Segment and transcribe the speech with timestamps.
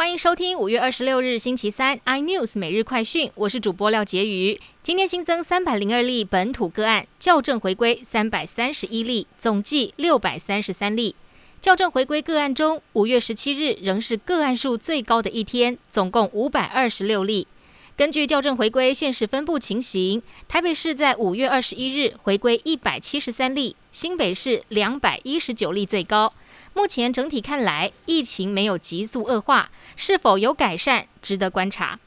[0.00, 4.58] 欢迎收听五月二十六日星期三 iNews 每日快讯，我是主播廖杰瑜。
[4.82, 11.14] 今天新增三百零二例本土个案，校正回归三百三十一例，总计六百三十三例。
[11.60, 17.46] 校正回归个案中，五月十七日仍是个案数最高的一天，总共五百二十六例。
[18.00, 26.32] 根据校正回归现实分布情形，台北市在五月二十一日回归一百七十三例，新北市两百一十九例最高。
[26.72, 32.00] 目前整体看来，疫情没有急速恶化，是否有改善，值得观察。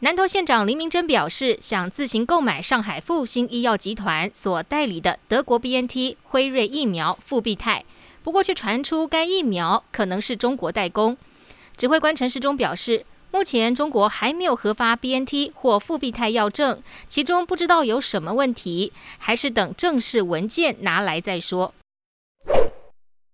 [0.00, 7.84] 南投县长林明珍表示，想自行购买上海复兴医药集团所代理的德国 BNT 辉瑞疫苗复必泰，
[8.24, 11.16] 不过却传出该疫苗可能是中国代工。
[11.76, 21.74] 指挥官陈时中表示，目前中国还没有核发 BNT 或复必泰药证，其中不知道有什么问题，还是等正式文件拿来再说。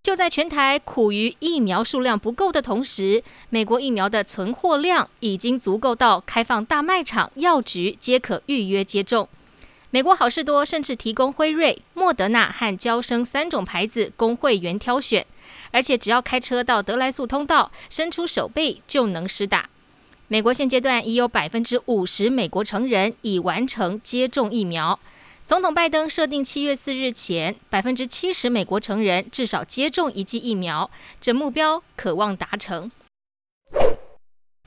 [0.03, 9.29] 就在全台苦于疫苗数量不够的同时，美国疫苗的存货量已经足够到开放大卖场、药局皆可预约接种。
[9.91, 15.25] 美国好事多甚至提供辉瑞、莫德纳和交生三种牌子供会员挑选，
[15.71, 19.69] 而且只要开车到德莱素通道，伸出手背就能施打。
[20.33, 24.99] 美国现阶段已有百分之五十美国成人已完成接种疫苗。
[25.47, 32.91] 总统拜登设定七月四日前，百分之七十美国成人至少接种一剂疫苗，这目标渴望达成。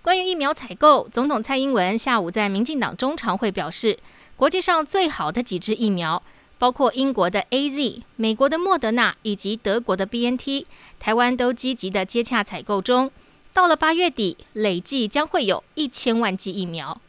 [0.04, 3.98] 关于疫苗采购，总统蔡英文下午在民进党中常会表示，
[4.36, 6.22] 国际上最好的几支疫苗，
[6.60, 10.68] 包括英国的 A Z、美国的莫德纳以及德国的 B N T，
[11.00, 13.10] 台湾都积极的接洽采购中。
[13.56, 17.00] 到了八月底，累计将会有一千万剂疫苗。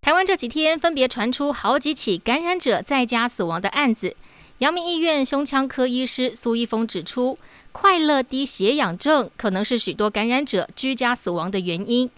[0.00, 4.16] 台湾这几天分别传出好几起感染者在家死亡的案子。
[4.58, 7.38] 阳明医院胸腔科医师苏一峰指出，
[7.70, 12.10] 快乐低血氧症可能是许多感染者居家死亡的原因。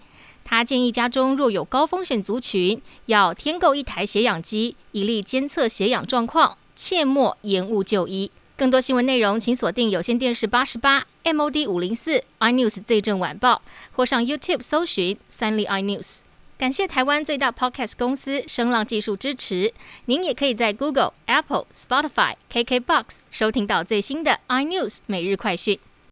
[0.43, 8.31] 他建议家中若有高风险族群，要添购一台血氧机，以利监测血氧状况，切莫延误就医。
[8.57, 13.61] 更多新闻内容，请锁定有线电视八十八 MOD 五零四 iNews 最正晚报，
[13.91, 16.19] 或上 YouTube 搜寻三立 iNews。
[16.57, 19.73] 感谢台湾最大 Podcast 公司声浪技术支持。
[20.05, 25.77] 您也可以在 Google、Apple、Spotify、KKBox 收听到最新的 iNews 每日快讯。